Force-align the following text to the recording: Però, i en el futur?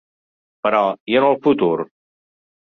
Però, 0.67 0.79
i 1.13 1.19
en 1.19 1.27
el 1.27 1.37
futur? 1.45 1.71